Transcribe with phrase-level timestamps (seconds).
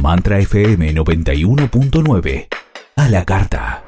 [0.00, 2.46] Mantra FM 91.9.
[2.96, 3.82] A la carta.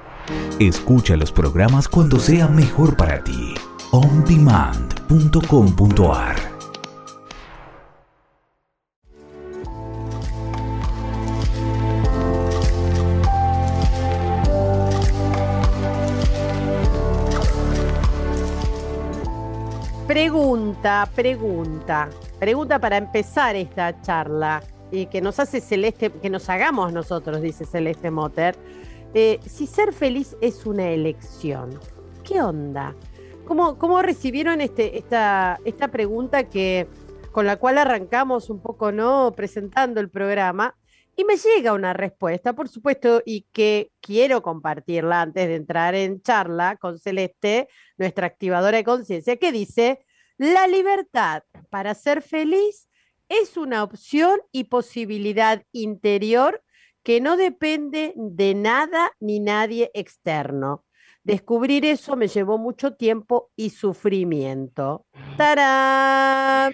[0.59, 3.55] Escucha los programas cuando sea mejor para ti.
[3.93, 6.57] ondemand.com.ar
[20.07, 26.93] Pregunta, pregunta, pregunta para empezar esta charla y que nos hace Celeste, que nos hagamos
[26.93, 28.57] nosotros, dice Celeste Motter.
[29.15, 31.79] Eh, si ser feliz es una elección,
[32.25, 32.95] ¿qué onda?
[33.47, 36.89] ¿Cómo, cómo recibieron este, esta, esta pregunta que,
[37.33, 39.33] con la cual arrancamos un poco, ¿no?
[39.37, 40.77] Presentando el programa.
[41.19, 46.21] Y me llega una respuesta, por supuesto, y que quiero compartirla antes de entrar en
[46.21, 50.05] charla con Celeste, nuestra activadora de conciencia, que dice,
[50.37, 52.89] la libertad para ser feliz
[53.29, 56.63] es una opción y posibilidad interior
[57.03, 60.85] que no depende de nada ni nadie externo.
[61.23, 65.07] Descubrir eso me llevó mucho tiempo y sufrimiento.
[65.37, 66.73] ¡Tarán!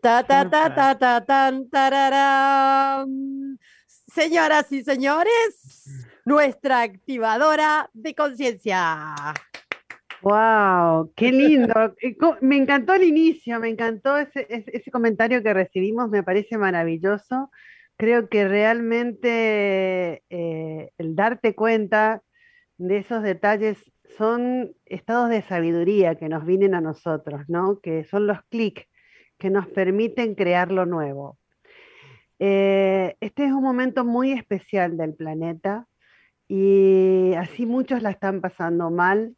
[0.00, 3.58] Ta ta ta ta ta tan tararán.
[3.86, 9.14] Señoras y señores, nuestra activadora de conciencia.
[10.22, 11.12] ¡Wow!
[11.16, 11.94] ¡Qué lindo!
[12.40, 17.50] Me encantó el inicio, me encantó ese, ese, comentario que recibimos, me parece maravilloso.
[17.96, 22.22] Creo que realmente eh, el darte cuenta
[22.78, 23.78] de esos detalles
[24.16, 27.80] son estados de sabiduría que nos vienen a nosotros, ¿no?
[27.80, 28.86] Que son los clics
[29.38, 31.38] que nos permiten crear lo nuevo.
[32.38, 35.86] Eh, este es un momento muy especial del planeta
[36.48, 39.36] y así muchos la están pasando mal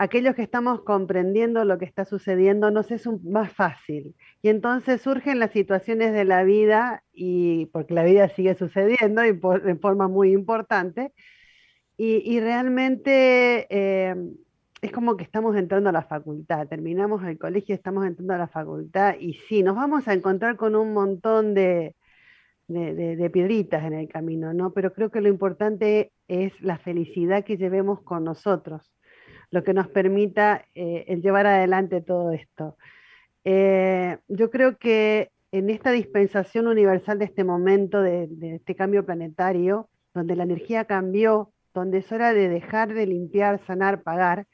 [0.00, 4.16] aquellos que estamos comprendiendo lo que está sucediendo nos es más fácil.
[4.40, 9.32] Y entonces surgen las situaciones de la vida, y porque la vida sigue sucediendo y
[9.32, 11.12] de forma muy importante,
[11.98, 14.16] y, realmente eh,
[14.80, 18.48] es como que estamos entrando a la facultad, terminamos el colegio, estamos entrando a la
[18.48, 21.94] facultad, y sí, nos vamos a encontrar con un montón de,
[22.68, 24.72] de piedritas en el camino, ¿no?
[24.72, 28.90] Pero creo que lo importante es la felicidad que llevemos con nosotros
[29.50, 32.76] lo que nos permita eh, el llevar adelante todo esto.
[33.44, 39.88] Eh, yo creo que en esta dispensación universal de este momento, de, este cambio planetario,
[40.14, 44.46] donde la energía cambió, donde es hora de dejar de limpiar, sanar, pagar,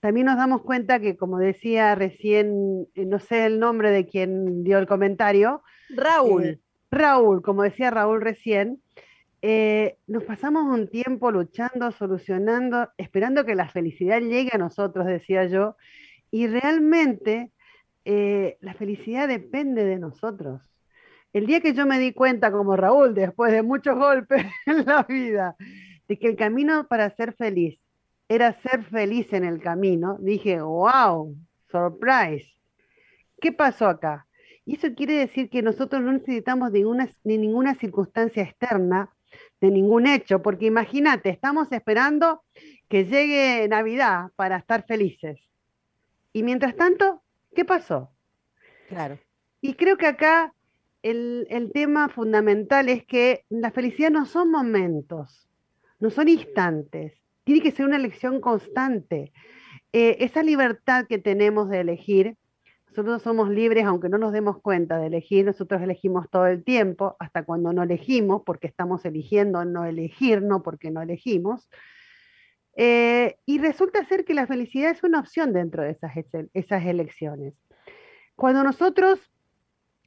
[0.00, 4.62] también nos damos cuenta que, como decía recién, eh, no sé el nombre de quien
[4.62, 5.62] dio el comentario.
[5.90, 6.60] Raúl.
[6.90, 8.80] Raúl, como decía Raúl recién,
[9.40, 15.46] eh, nos pasamos un tiempo luchando, solucionando, esperando que la felicidad llegue a nosotros, decía
[15.46, 15.76] yo,
[16.30, 17.52] y realmente
[18.04, 20.60] eh, la felicidad depende de nosotros.
[21.32, 25.04] El día que yo me di cuenta, como Raúl, después de muchos golpes en la
[25.04, 25.56] vida,
[26.08, 27.78] de que el camino para ser feliz
[28.28, 31.34] era ser feliz en el camino, dije, wow,
[31.70, 32.46] surprise.
[33.40, 34.26] ¿Qué pasó acá?
[34.66, 39.10] Y eso quiere decir que nosotros no necesitamos ni ninguna circunstancia externa
[39.60, 42.42] de ningún hecho, porque imagínate, estamos esperando
[42.88, 45.38] que llegue Navidad para estar felices.
[46.32, 47.22] Y mientras tanto,
[47.54, 48.10] ¿qué pasó?
[48.88, 49.18] Claro.
[49.60, 50.54] Y creo que acá
[51.02, 55.48] el, tema fundamental es que la felicidad no son momentos,
[56.00, 57.14] no son instantes,
[57.44, 59.32] tiene que ser una elección constante.
[59.92, 62.36] Eh, esa libertad que tenemos de elegir
[62.90, 67.16] nosotros somos libres, aunque no nos demos cuenta de elegir, nosotros elegimos todo el tiempo,
[67.18, 71.68] hasta cuando no elegimos, porque estamos eligiendo no elegir, no porque no elegimos.
[72.76, 76.12] Eh, y resulta ser que la felicidad es una opción dentro de esas,
[76.54, 77.54] esas elecciones.
[78.36, 79.20] Cuando nosotros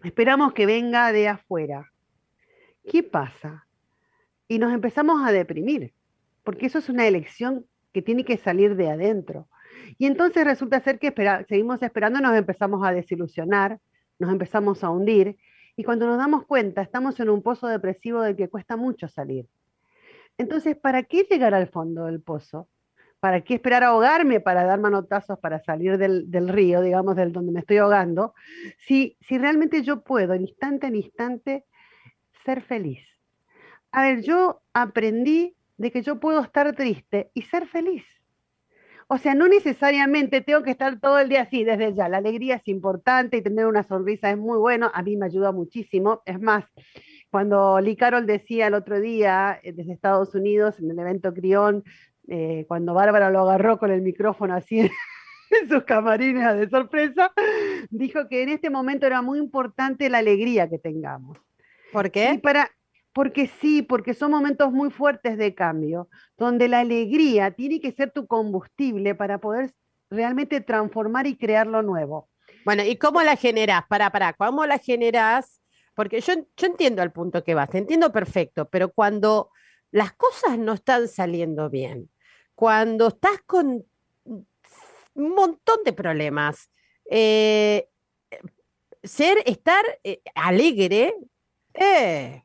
[0.03, 1.91] esperamos que venga de afuera,
[2.89, 3.67] ¿qué pasa?
[4.47, 5.93] Y nos empezamos a deprimir,
[6.43, 9.47] porque eso es una elección que tiene que salir de adentro.
[9.97, 11.13] Y entonces resulta ser que
[11.47, 13.79] seguimos esperando, nos empezamos a desilusionar,
[14.19, 15.37] nos empezamos a hundir,
[15.75, 19.47] y cuando nos damos cuenta, estamos en un pozo depresivo del que cuesta mucho salir.
[20.37, 22.67] Entonces, ¿para qué llegar al fondo del pozo?
[23.19, 27.59] ¿Para qué esperar ahogarme para dar manotazos para salir del, río, digamos, del donde me
[27.59, 28.33] estoy ahogando?
[28.79, 31.65] Si, si realmente yo puedo, instante en instante,
[32.43, 33.05] ser feliz.
[33.91, 38.03] A ver, yo aprendí de que yo puedo estar triste y ser feliz.
[39.13, 42.07] O sea, no necesariamente tengo que estar todo el día así, desde ya.
[42.07, 44.89] La alegría es importante y tener una sonrisa es muy bueno.
[44.93, 46.21] A mí me ayuda muchísimo.
[46.25, 46.63] Es más,
[47.29, 51.83] cuando Lee Carol decía el otro día eh, desde Estados Unidos en el evento Crión,
[52.29, 54.79] eh, cuando Bárbara lo agarró con el micrófono así
[55.61, 57.33] en sus camarines de sorpresa,
[57.89, 61.37] dijo que en este momento era muy importante la alegría que tengamos.
[61.91, 62.35] ¿Por qué?
[62.35, 62.71] Y para,
[63.13, 68.11] Porque sí, porque son momentos muy fuertes de cambio, donde la alegría tiene que ser
[68.11, 69.73] tu combustible para poder
[70.09, 72.29] realmente transformar y crear lo nuevo.
[72.63, 73.85] Bueno, ¿y cómo la generás?
[73.87, 75.61] Para, para, ¿cómo la generás?
[75.95, 79.49] Porque yo, yo entiendo el punto que vas, entiendo perfecto, pero cuando
[79.91, 82.09] las cosas no están saliendo bien,
[82.55, 83.83] cuando estás con
[85.13, 86.69] un montón de problemas,
[87.09, 87.89] eh,
[89.03, 91.13] ser, estar eh, alegre,
[91.73, 92.43] eh,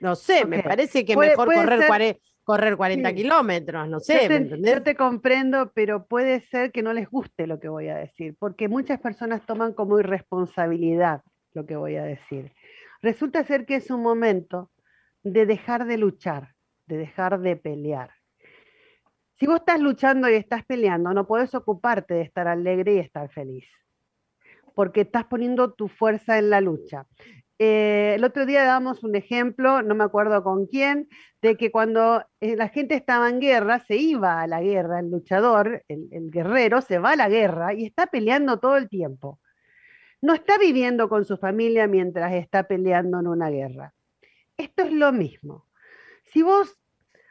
[0.00, 4.28] no sé, me parece que mejor correr, correr 40 kilómetros, no sé.
[4.60, 8.36] Yo te, comprendo, pero puede ser que no les guste lo que voy a decir,
[8.38, 11.22] porque muchas personas toman como irresponsabilidad
[11.54, 12.52] lo que voy a decir.
[13.02, 14.70] Resulta ser que es un momento
[15.22, 16.54] de dejar de luchar,
[16.86, 18.10] de dejar de pelear.
[19.38, 23.28] Si vos estás luchando y estás peleando, no puedes ocuparte de estar alegre y estar
[23.28, 23.66] feliz,
[24.74, 27.06] porque estás poniendo tu fuerza en la lucha.
[27.58, 31.08] Eh, el otro día damos un ejemplo, no me acuerdo con quién,
[31.40, 35.10] de que cuando eh, la gente estaba en guerra, se iba a la guerra, el
[35.10, 39.40] luchador, el, el guerrero, se va a la guerra y está peleando todo el tiempo.
[40.20, 43.94] No está viviendo con su familia mientras está peleando en una guerra.
[44.56, 45.66] Esto es lo mismo.
[46.24, 46.78] Si vos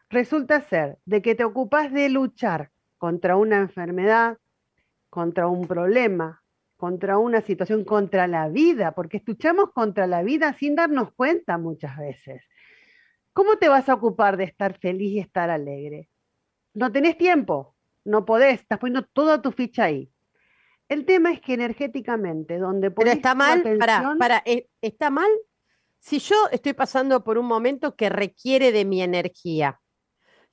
[0.10, 4.38] resulta ser de que te ocupas de luchar contra una enfermedad,
[5.10, 6.44] contra un problema,
[6.86, 11.98] contra una situación, contra la vida, porque luchamos contra la vida sin darnos cuenta muchas
[11.98, 12.44] veces.
[13.34, 16.10] ¿Cómo te vas a ocupar de estar feliz y estar alegre?
[16.76, 20.12] No tenés tiempo, no podés, estás poniendo toda tu ficha ahí.
[20.88, 25.30] El tema es que energéticamente, donde Pero está mal, para, para, eh, está mal
[25.98, 29.82] si yo estoy pasando por un momento que requiere de mi energía,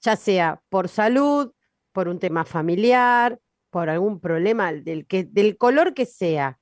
[0.01, 1.53] ya sea por salud,
[1.93, 3.39] por un tema familiar,
[3.73, 6.59] por algún problema del, que, del color que sea.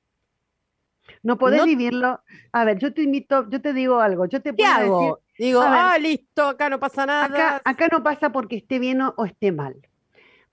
[1.24, 2.20] No podés vivirlo.
[2.52, 4.26] A ver, yo te invito, yo te digo algo.
[4.26, 5.18] Yo te ¿Qué hago?
[5.36, 7.60] digo, ah, listo, acá no pasa nada.
[7.64, 9.74] Acá, no pasa porque esté bien o, esté mal.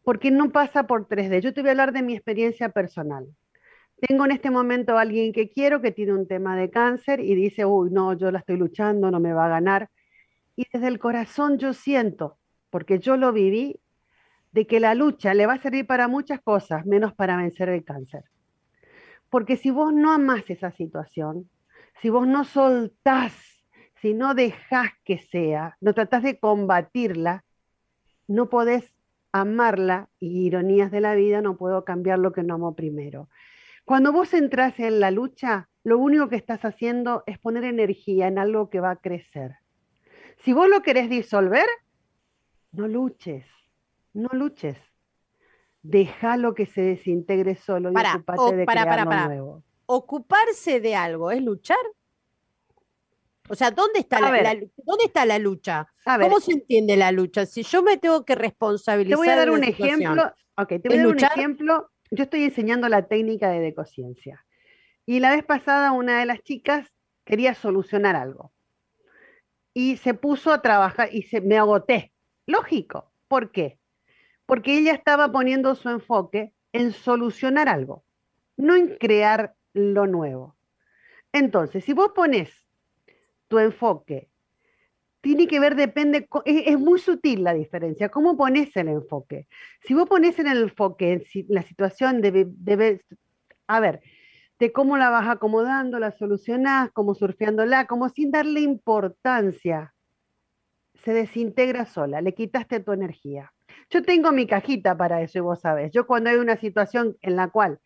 [0.02, 1.42] Porque no pasa por 3D.
[1.42, 3.28] Yo te voy a hablar de mi experiencia personal.
[4.08, 7.36] Tengo en este momento a alguien que quiero que tiene un tema de cáncer y
[7.36, 9.92] dice, uy, no, yo la estoy luchando, no me va a ganar.
[10.56, 12.40] Y desde el corazón yo siento,
[12.72, 13.80] porque yo lo viví,
[14.52, 17.84] de que la lucha le va a servir para muchas cosas, menos para vencer el
[17.84, 18.24] cáncer.
[19.30, 21.50] Porque si vos no amás esa situación,
[22.02, 23.34] si vos no soltás,
[24.02, 27.44] si no dejás que sea, no tratás de combatirla,
[28.28, 28.94] no podés
[29.32, 33.30] amarla y ironías de la vida, no puedo cambiar lo que no amo primero.
[33.86, 38.38] Cuando vos entras en la lucha, lo único que estás haciendo es poner energía en
[38.38, 39.56] algo que va a crecer.
[40.40, 41.66] Si vos lo querés disolver,
[42.72, 43.46] no luches
[44.14, 44.78] no luches.
[45.82, 48.18] Déjalo que se desintegre solo y para,
[48.52, 49.64] de para, nuevo.
[49.86, 51.78] ¿Ocuparse de algo es luchar?
[53.50, 54.30] O sea, ¿dónde está, la,
[54.76, 55.88] ¿dónde está la lucha?
[56.04, 57.46] ¿Cómo se entiende la lucha?
[57.46, 59.16] Si yo me tengo que responsabilizar.
[59.16, 60.34] Te voy a dar un ejemplo.
[60.58, 61.92] Ok, te voy a dar un ejemplo.
[62.12, 64.46] Yo estoy enseñando la técnica de decociencia.
[65.06, 66.94] Y la vez pasada una de las chicas
[67.24, 68.52] quería solucionar algo.
[69.74, 72.12] Y se puso a trabajar y se, me agoté.
[72.46, 73.12] Lógico.
[73.28, 73.80] ¿Por qué?
[74.48, 78.04] Porque ella estaba poniendo su enfoque en solucionar algo,
[78.56, 80.58] no en crear lo nuevo.
[81.32, 82.50] Entonces, si vos pones
[83.48, 84.32] tu enfoque,
[85.22, 89.48] tiene que ver, depende, es, muy sutil la diferencia, ¿cómo pones el enfoque?
[89.82, 93.02] Si vos pones en el enfoque la situación debe,
[93.68, 94.02] a ver,
[94.60, 99.94] de cómo la vas acomodando, la solucionás, cómo surfeándola, como sin darle importancia,
[100.94, 103.52] se desintegra sola, le quitaste tu energía.
[103.90, 105.92] Yo tengo mi cajita para eso y vos sabés.
[105.92, 107.80] Yo cuando hay una situación en la cual,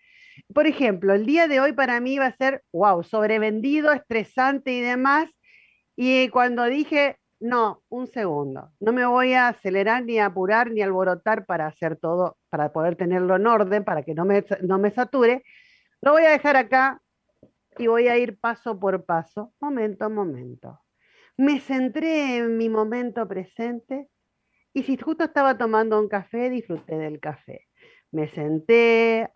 [0.53, 4.81] por ejemplo, el día de hoy para mí va a ser, wow, sobrevendido, estresante y
[4.81, 5.29] demás.
[5.95, 10.81] Y cuando dije, no, un segundo, no me voy a acelerar ni a apurar ni
[10.81, 14.77] a alborotar para hacer todo, para poder tenerlo en orden, para que no me, no
[14.77, 15.43] me sature,
[16.01, 17.01] lo voy a dejar acá
[17.77, 20.81] y voy a ir paso por paso, momento a momento.
[21.37, 24.10] Me centré en mi momento presente
[24.73, 27.67] y si justo estaba tomando un café, disfruté del café.
[28.11, 29.29] Me senté,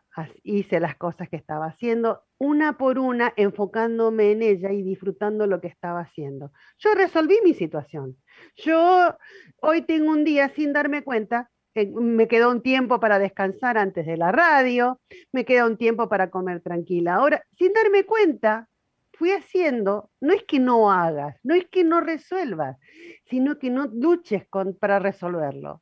[0.44, 5.62] hice las cosas que estaba haciendo, una por una, enfocándome en ella y disfrutando lo
[5.62, 6.52] que estaba haciendo.
[6.80, 8.18] Yo resolví mi situación.
[8.58, 9.16] Yo
[9.62, 14.18] hoy tengo un día sin darme cuenta, me quedó un tiempo para descansar antes de
[14.18, 15.02] la radio,
[15.34, 17.16] me queda un tiempo para comer tranquila.
[17.16, 18.70] Ahora, sin darme cuenta,
[19.16, 22.78] fui haciendo, no es que no hagas, no es que no resuelvas,
[23.26, 24.46] sino que no luches
[24.80, 25.82] para resolverlo.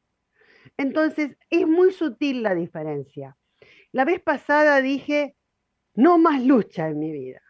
[0.77, 3.35] Entonces, es muy sutil la diferencia.
[3.91, 5.35] La vez pasada dije,
[5.95, 7.41] no más lucha en mi vida.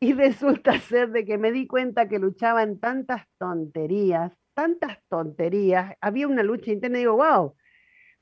[0.00, 5.94] Y resulta ser de que me di cuenta que luchaba en tantas tonterías, tantas tonterías.
[6.00, 7.54] Había una lucha interna y digo, wow,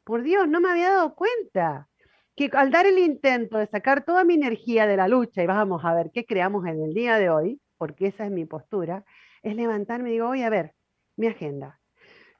[0.04, 1.88] por Dios, no me había dado cuenta
[2.36, 5.84] que al dar el intento de sacar toda mi energía de la lucha, y vamos
[5.84, 9.04] a ver qué creamos en el día de hoy, porque esa es mi postura,
[9.42, 10.74] es levantarme y digo, voy a ver,
[11.16, 11.80] mi agenda.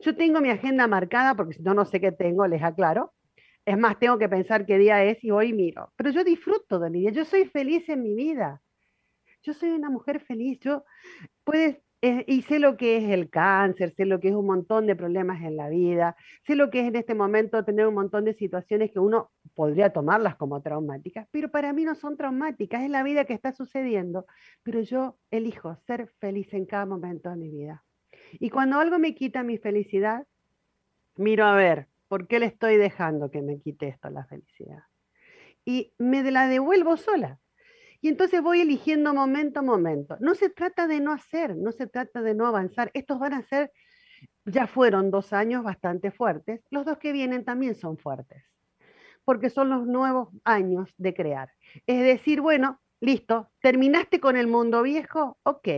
[0.00, 3.12] Yo tengo mi agenda marcada, porque si no, no sé qué tengo, les aclaro.
[3.64, 5.92] Es más, tengo que pensar qué día es y hoy miro.
[5.96, 8.60] Pero yo disfruto de mi día, yo soy feliz en mi vida.
[9.42, 10.84] Yo soy una mujer feliz, yo
[11.44, 11.83] puedes
[12.26, 15.42] y sé lo que es el cáncer, sé lo que es un montón de problemas
[15.42, 18.90] en la vida, sé lo que es en este momento tener un montón de situaciones
[18.90, 23.24] que uno podría tomarlas como traumáticas, pero para mí no son traumáticas, es la vida
[23.24, 24.26] que está sucediendo,
[24.62, 27.84] pero yo elijo ser feliz en cada momento de mi vida.
[28.32, 30.26] Y cuando algo me quita mi felicidad,
[31.16, 34.82] miro a ver, ¿por qué le estoy dejando que me quite esto la felicidad?
[35.64, 37.38] Y me la devuelvo sola.
[38.04, 40.18] Y entonces voy eligiendo momento a momento.
[40.20, 42.90] No se trata de no hacer, no se trata de no avanzar.
[42.92, 43.72] Estos van a ser,
[44.44, 46.60] ya fueron dos años bastante fuertes.
[46.68, 48.44] Los dos que vienen también son fuertes,
[49.24, 51.48] porque son los nuevos años de crear.
[51.86, 55.68] Es decir, bueno, listo, terminaste con el mundo viejo, ok,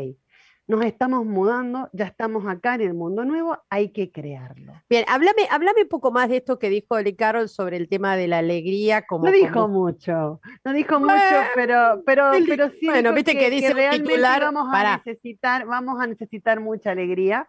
[0.69, 4.73] nos estamos mudando, ya estamos acá en el mundo nuevo, hay que crearlo.
[4.89, 8.17] Bien, háblame, háblame un poco más de esto que dijo Eli Carol sobre el tema
[8.17, 9.03] de la alegría.
[9.03, 11.15] Como, no dijo mucho, no dijo mucho,
[11.55, 12.87] pero, pero, pero sí.
[12.87, 17.49] Bueno, viste que, dice realmente titular, vamos a necesitar, vamos a necesitar mucha alegría.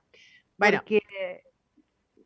[0.57, 1.01] Bueno, porque,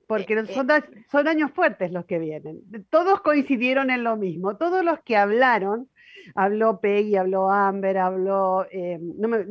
[0.08, 0.84] porque eh, son, eh.
[1.10, 2.62] son años fuertes los que vienen.
[2.90, 5.90] Todos coincidieron en lo mismo, todos los que hablaron
[6.36, 9.00] habló Peggy, habló Amber, habló eh,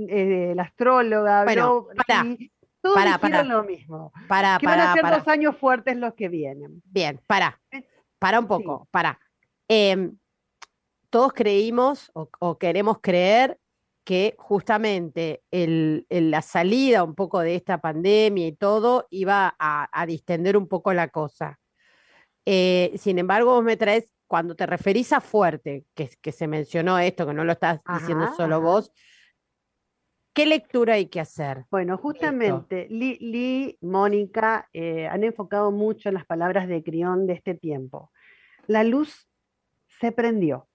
[0.09, 1.89] eh, la astróloga, habló...
[2.07, 2.25] para,
[2.81, 4.13] todos para, lo mismo.
[4.29, 6.83] Para, que van a ser dos años fuertes los que vienen.
[6.85, 7.87] Bien, para, eh,
[8.19, 9.19] para un poco, para.
[9.69, 10.17] Em,
[11.11, 13.59] todos creímos o, queremos creer
[14.05, 20.69] que justamente la salida un poco de esta pandemia y todo iba a, distender un
[20.69, 21.59] poco la cosa.
[22.45, 27.27] sin embargo, vos me traes cuando te referís a fuerte, que, que se mencionó esto,
[27.27, 28.93] que no lo estás diciendo solo vos,
[30.33, 31.65] ¿qué lectura hay que hacer?
[31.69, 37.57] Bueno, justamente Lee, Mónica eh, han enfocado mucho en las palabras de Crión de este
[37.57, 38.13] tiempo.
[38.69, 39.27] La luz
[40.01, 40.69] se prendió.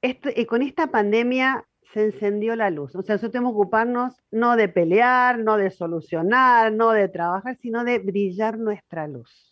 [0.00, 2.94] Esto, y con esta pandemia se encendió la luz.
[2.94, 7.56] O sea, nosotros tenemos que ocuparnos no de pelear, no de solucionar, no de trabajar,
[7.60, 9.49] sino de brillar nuestra luz.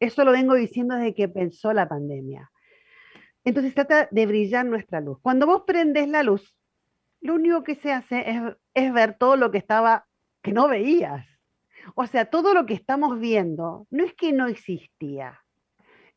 [0.00, 2.50] Eso lo vengo diciendo desde que pensó la pandemia.
[3.44, 5.18] Entonces trata de brillar nuestra luz.
[5.20, 6.56] Cuando vos prendes la luz,
[7.20, 8.24] lo único que se hace
[8.74, 10.06] es, ver todo lo que estaba,
[10.42, 11.26] que no veías.
[11.94, 15.40] O sea, todo lo que estamos viendo no es que no existía.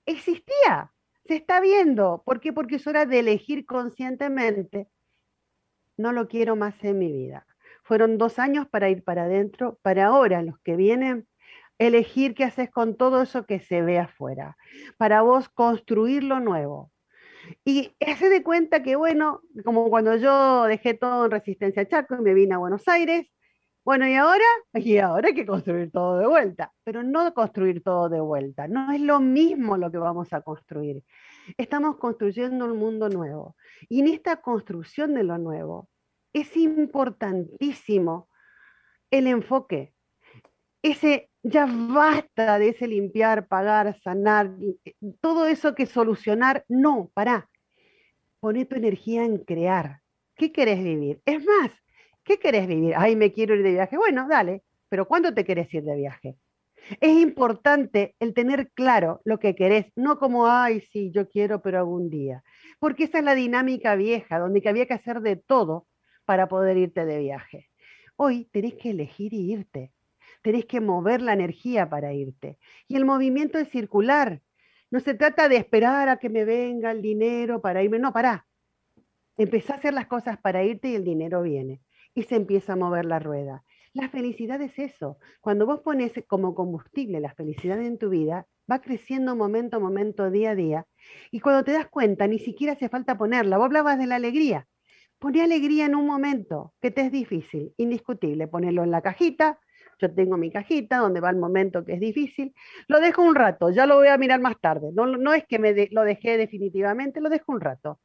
[0.06, 0.92] Existía,
[1.26, 2.24] se está viendo.
[2.26, 2.54] ¿Por qué?
[2.54, 4.88] Porque es hora de elegir conscientemente.
[5.98, 7.46] No lo quiero más en mi vida.
[7.84, 11.28] Fueron dos años para ir para adentro, para ahora los que vienen,
[11.80, 14.58] elegir qué haces con todo eso que se ve afuera,
[14.98, 16.92] para vos construir lo nuevo.
[17.66, 22.22] Y hace de cuenta que, bueno, como cuando yo dejé todo en Resistencia Chaco y
[22.22, 23.28] me vine a Buenos Aires,
[23.86, 24.46] bueno, ¿y ahora?
[24.74, 28.92] Y ahora hay que construir todo de vuelta, pero no construir todo de vuelta, no
[28.92, 31.04] es lo mismo lo que vamos a construir.
[31.58, 33.56] Estamos construyendo un mundo nuevo.
[33.90, 35.90] Y en esta construcción de lo nuevo
[36.32, 38.30] es importantísimo
[39.12, 39.94] el enfoque,
[40.82, 44.52] ese ya basta de ese limpiar, pagar, sanar,
[45.20, 47.50] todo eso que solucionar, no, pará.
[48.40, 50.00] Poné tu energía en crear.
[50.36, 51.22] ¿Qué querés vivir?
[51.26, 51.72] Es más,
[52.24, 52.94] ¿qué querés vivir?
[52.98, 53.98] Ay, me quiero ir de viaje.
[53.98, 56.38] Bueno, dale, pero ¿cuándo te querés ir de viaje?
[57.00, 61.80] Es importante el tener claro lo que querés, no como, ay, sí, yo quiero, pero
[61.80, 62.44] algún día.
[62.80, 65.88] Porque esa es la dinámica vieja, donde había que hacer de todo
[66.26, 67.70] para poder irte de viaje.
[68.16, 69.93] Hoy tenés que elegir y irte
[70.44, 72.60] tenés que mover la energía para irte.
[72.88, 74.42] Y el movimiento es circular.
[74.92, 77.98] No se trata de esperar a que me venga el dinero para irme.
[77.98, 78.46] No, pará.
[79.38, 81.82] Empezá a hacer las cosas para irte y el dinero viene.
[82.14, 83.64] Y se empieza a mover la rueda.
[83.94, 85.18] La felicidad es eso.
[85.42, 90.30] Cuando vos pones como combustible la felicidad en tu vida, va creciendo momento a momento,
[90.30, 90.88] día a día.
[91.32, 93.58] Y cuando te das cuenta, ni siquiera hace falta ponerla.
[93.58, 94.68] Vos hablabas de la alegría.
[95.20, 98.48] Poné alegría en un momento que te es difícil, indiscutible.
[98.48, 99.60] Ponerlo en la cajita,
[100.04, 102.54] yo tengo mi cajita donde va el momento que es difícil,
[102.88, 105.60] lo dejo un rato, ya lo voy a mirar más tarde, no, no es que
[105.60, 108.00] me lo dejé definitivamente, lo dejo un rato,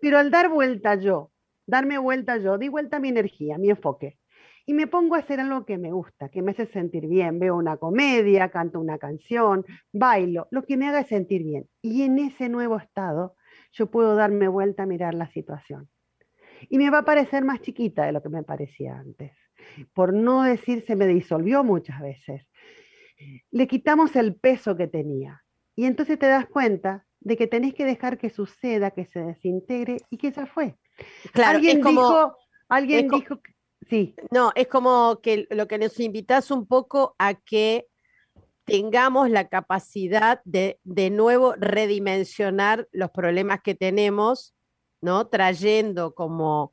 [0.00, 1.32] pero al dar vuelta yo,
[1.66, 4.18] darme vuelta yo, di vuelta mi energía, mi enfoque,
[4.66, 7.56] y me pongo a hacer algo que me gusta, que me hace sentir bien, veo
[7.56, 11.68] una comedia, canto una canción, bailo, lo que me haga sentir bien.
[11.82, 13.34] Y en ese nuevo estado
[13.72, 15.88] yo puedo darme vuelta a mirar la situación.
[16.68, 19.32] Y me va a parecer más chiquita de lo que me parecía antes.
[19.92, 22.46] Por no decir, se me disolvió muchas veces.
[23.50, 25.42] Le quitamos el peso que tenía.
[25.74, 29.98] Y entonces te das cuenta de que tenés que dejar que suceda, que se desintegre
[30.10, 30.76] y que ya fue.
[31.32, 32.36] Claro, alguien es como, dijo,
[32.68, 33.54] alguien es dijo, que-
[33.88, 37.86] sí, No, es como que lo que nos invitas un poco a que
[38.64, 44.54] tengamos la capacidad de de nuevo redimensionar los problemas que tenemos,
[45.00, 45.26] ¿no?
[45.28, 46.71] Trayendo como,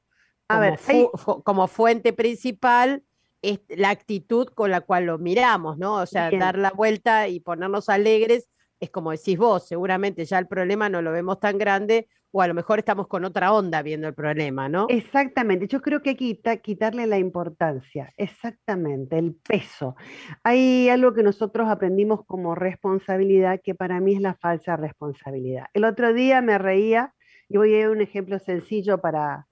[0.56, 3.04] como, ver, fu- hay- fu- como fuente principal
[3.42, 5.96] es la actitud con la cual lo miramos, ¿no?
[5.96, 6.40] O sea, Bien.
[6.42, 8.50] dar la vuelta y ponernos alegres,
[8.82, 12.48] es como decís vos, seguramente ya el problema no lo vemos tan grande o a
[12.48, 14.86] lo mejor estamos con otra onda viendo el problema, ¿no?
[14.90, 19.96] Exactamente, yo creo que hay que quita- quitarle la importancia, exactamente, el peso.
[20.44, 25.66] Hay algo que nosotros aprendimos como responsabilidad que para mí es la falsa responsabilidad.
[25.74, 27.14] El otro día me reía,
[27.48, 29.48] y voy a dar un ejemplo sencillo para,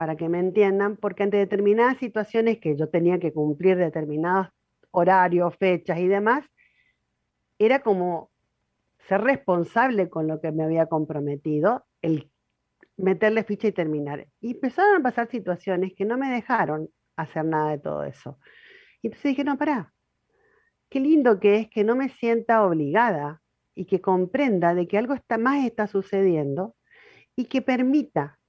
[0.00, 4.48] para que me entiendan, porque ante determinadas situaciones que yo tenía que cumplir determinados
[4.92, 6.42] horarios, fechas y demás,
[7.58, 8.30] era como
[9.08, 12.30] ser responsable con lo que me había comprometido, el
[12.96, 14.26] meterle ficha y terminar.
[14.40, 18.38] Y empezaron a pasar situaciones que no me dejaron hacer nada de todo eso.
[19.02, 19.92] Y entonces dije, no, pará,
[20.88, 23.42] qué lindo que es que no me sienta obligada
[23.74, 26.74] y que comprenda de que algo está, más está sucediendo
[27.36, 28.39] y que permita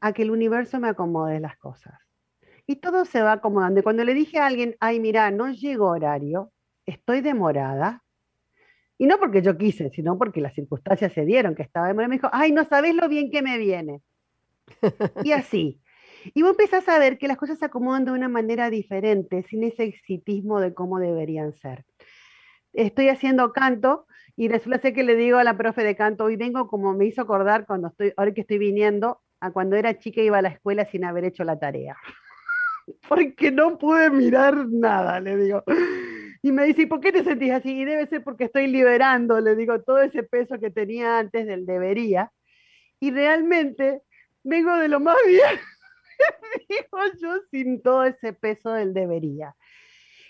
[0.00, 1.98] a que el universo me acomode las cosas.
[2.66, 3.80] Y todo se va acomodando.
[3.80, 6.52] Y cuando le dije a alguien, ay, mira, no llego horario,
[6.86, 8.04] estoy demorada,
[8.98, 12.16] y no porque yo quise, sino porque las circunstancias se dieron, que estaba demorada, me
[12.16, 14.02] dijo, ay, no sabes lo bien que me viene.
[15.22, 15.80] Y así.
[16.34, 19.62] Y vos empezás a ver que las cosas se acomodan de una manera diferente, sin
[19.62, 21.84] ese exitismo de cómo deberían ser.
[22.72, 26.36] Estoy haciendo canto y resulta ser que le digo a la profe de canto, hoy
[26.36, 30.20] vengo como me hizo acordar cuando estoy, ahora que estoy viniendo, a cuando era chica
[30.20, 31.96] iba a la escuela sin haber hecho la tarea.
[33.08, 35.62] Porque no pude mirar nada, le digo.
[36.42, 37.80] Y me dice, ¿y por qué te sentís así?
[37.80, 41.66] Y debe ser porque estoy liberando, le digo, todo ese peso que tenía antes del
[41.66, 42.30] debería.
[43.00, 44.02] Y realmente
[44.44, 45.58] vengo de lo más bien,
[46.68, 49.54] digo yo, sin todo ese peso del debería.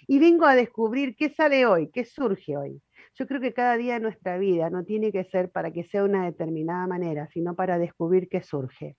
[0.06, 2.80] Y vengo a descubrir qué sale hoy, qué surge hoy.
[3.18, 6.04] Yo creo que cada día de nuestra vida no tiene que ser para que sea
[6.04, 8.96] una determinada manera, sino para descubrir qué surge.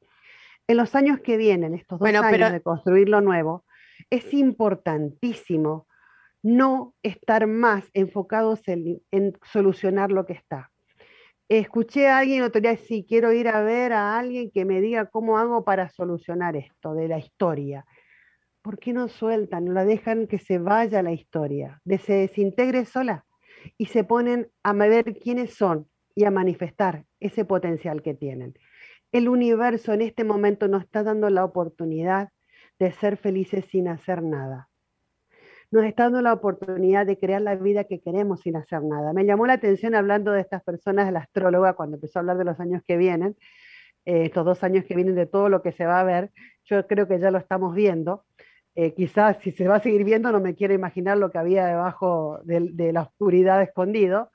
[0.67, 3.63] En los años que vienen, estos dos Bueno, años pero- de construir lo nuevo,
[4.09, 5.87] es importantísimo
[6.43, 10.71] no estar más enfocados en, en solucionar lo que está.
[11.47, 15.07] Escuché a alguien otro día, sí, quiero ir a ver a alguien que me diga
[15.07, 17.85] cómo hago para solucionar esto de la historia.
[18.61, 22.85] ¿Por qué no sueltan, no la dejan que se vaya la historia, de se desintegre
[22.85, 23.25] sola
[23.77, 28.57] y se ponen a ver quiénes son y a manifestar ese potencial que tienen?
[29.11, 32.29] El universo en este momento nos está dando la oportunidad
[32.79, 34.69] de ser felices sin hacer nada
[35.71, 39.13] nos está dando la oportunidad de crear la vida que queremos sin hacer nada.
[39.13, 42.45] Me llamó la atención hablando de estas personas, la astróloga, cuando empezó a hablar de
[42.45, 43.35] los años que vienen,
[44.05, 46.31] eh, estos dos años que vienen de todo lo que se va a ver,
[46.65, 48.25] yo creo que ya lo estamos viendo.
[48.81, 51.65] Eh, quizás si se va a seguir viendo, no me quiero imaginar lo que había
[51.65, 54.31] debajo de, la oscuridad escondido.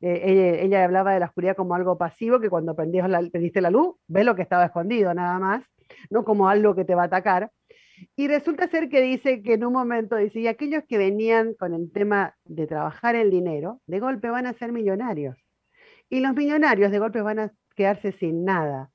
[0.00, 3.60] Eh, ella, ella, hablaba de la oscuridad como algo pasivo, que cuando prendiste la, prendiste
[3.60, 5.64] la luz, ves lo que estaba escondido nada más,
[6.10, 7.50] no como algo que te va a atacar.
[8.14, 11.74] Y resulta ser que dice que en un momento dice, y aquellos que venían con
[11.74, 15.36] el tema de trabajar el dinero, de golpe van a ser millonarios.
[16.08, 18.92] Y los millonarios de golpe van a quedarse sin nada.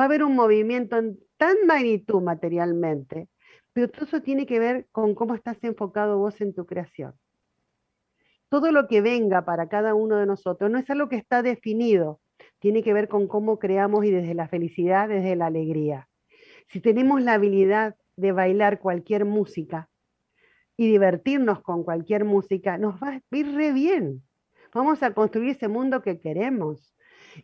[0.00, 3.28] Va a haber un movimiento en tan magnitud materialmente,
[3.76, 7.12] pero todo eso tiene que ver con cómo estás enfocado vos en tu creación.
[8.48, 12.18] Todo lo que venga para cada uno de nosotros no es algo que está definido,
[12.58, 16.08] tiene que ver con cómo creamos y desde la felicidad, desde la alegría.
[16.68, 19.90] Si tenemos la habilidad de bailar cualquier música
[20.78, 24.22] y divertirnos con cualquier música, nos va a ir re bien.
[24.72, 26.95] Vamos a construir ese mundo que queremos.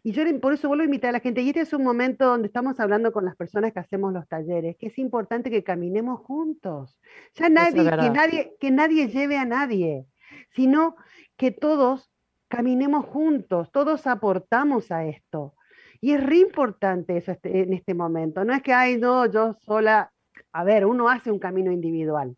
[0.02, 2.26] Y yo por eso vuelvo a invitar a la gente, y este es un momento
[2.26, 6.20] donde estamos hablando con las personas que hacemos los talleres, que es importante que caminemos
[6.20, 6.98] juntos.
[7.34, 10.06] Ya nadie, que nadie, que nadie lleve a nadie,
[10.50, 10.96] sino
[11.36, 12.10] que todos
[12.48, 15.54] caminemos juntos, todos aportamos a esto.
[16.00, 18.44] Y es re importante eso en este momento.
[18.44, 20.12] No es que, ay, no, yo sola,
[20.52, 22.36] a ver, uno hace un camino individual.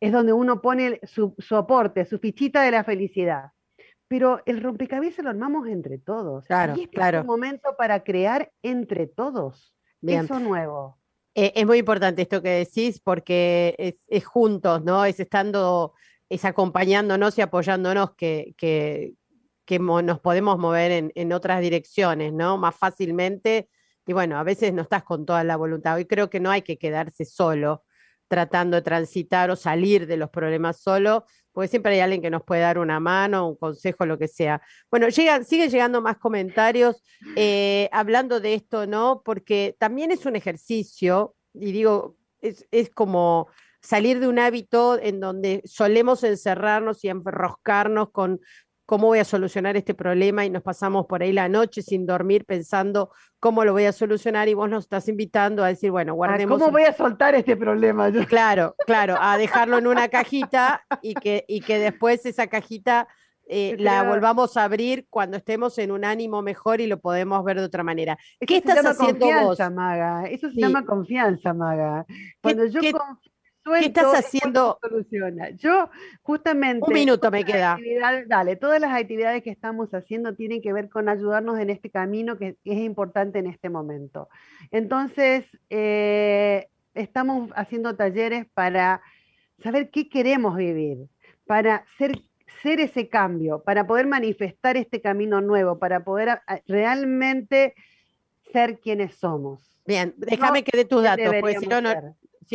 [0.00, 3.50] Es donde uno pone su, su aporte, su fichita de la felicidad.
[4.08, 6.46] Pero el rompecabezas lo armamos entre todos.
[6.46, 7.18] Claro, y este claro.
[7.18, 10.24] es un momento para crear entre todos Bien.
[10.24, 10.98] eso nuevo.
[11.34, 15.04] Eh, es muy importante esto que decís porque es, es, juntos, ¿no?
[15.04, 15.92] Es estando,
[16.28, 19.14] es acompañándonos y apoyándonos que, que,
[19.64, 22.56] que nos podemos mover en, en, otras direcciones, ¿no?
[22.56, 23.68] Más fácilmente
[24.08, 25.98] y bueno, a veces no estás con toda la voluntad.
[25.98, 27.84] Y creo que no hay que quedarse solo
[28.26, 32.42] tratando de transitar o salir de los problemas solo, porque siempre hay alguien que nos
[32.44, 34.60] puede dar una mano, un consejo, lo que sea.
[34.90, 37.02] Bueno, llegan, siguen llegando más comentarios
[37.36, 39.22] eh, hablando de esto, ¿no?
[39.24, 43.48] Porque también es un ejercicio, y digo, es, es como
[43.80, 48.40] salir de un hábito en donde solemos encerrarnos y enroscarnos con
[48.88, 52.46] cómo voy a solucionar este problema y nos pasamos por ahí la noche sin dormir
[52.46, 56.58] pensando cómo lo voy a solucionar y vos nos estás invitando a decir, bueno, guardemos.
[56.58, 58.10] ¿Cómo voy a soltar este problema?
[58.26, 63.08] Claro, claro, a dejarlo en una cajita y que, y que después esa cajita
[63.46, 67.58] eh, la volvamos a abrir cuando estemos en un ánimo mejor y lo podemos ver
[67.58, 68.16] de otra manera.
[68.40, 69.58] ¿Qué estás haciendo vos?
[69.70, 70.30] Maga.
[70.30, 72.06] Eso se llama confianza, Maga.
[72.40, 72.92] Cuando yo ¿Qué
[73.76, 74.78] estás haciendo?
[74.80, 75.50] Soluciona.
[75.50, 75.90] Yo
[76.22, 76.84] justamente...
[76.86, 77.78] Un minuto me queda.
[78.26, 82.38] Dale, todas las actividades que estamos haciendo tienen que ver con ayudarnos en este camino
[82.38, 84.28] que, es importante en este momento.
[84.70, 89.02] Entonces, eh, estamos haciendo talleres para
[89.62, 91.08] saber qué queremos vivir,
[91.46, 92.12] para ser,
[92.62, 97.74] ser ese cambio, para poder manifestar este camino nuevo, para poder realmente
[98.52, 99.78] ser quienes somos.
[99.86, 101.90] Bien, déjame que dé tus datos, porque si no, no,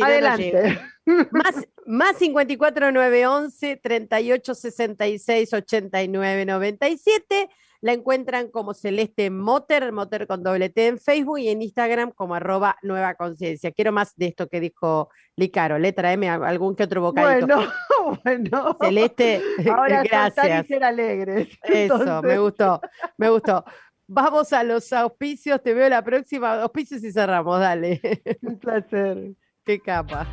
[0.02, 0.80] Adelante.
[1.30, 7.48] más, más 54 911 38 66 89 97.
[7.84, 12.34] La encuentran como Celeste Moter, Moter con doble T en Facebook y en Instagram como
[12.34, 13.72] arroba Nueva Conciencia.
[13.72, 15.78] Quiero más de esto que dijo Licaro.
[15.78, 17.46] Le traeme algún que otro bocadito.
[17.46, 17.68] Bueno,
[18.24, 18.78] bueno.
[18.80, 20.64] Celeste, Ahora gracias.
[20.64, 21.48] Y ser alegres.
[21.62, 22.80] Eso, me gustó,
[23.18, 23.62] me gustó.
[24.06, 26.62] Vamos a los auspicios, te veo la próxima.
[26.62, 28.00] Auspicios y cerramos, dale.
[28.40, 29.34] Un placer.
[29.64, 30.26] Qué capa.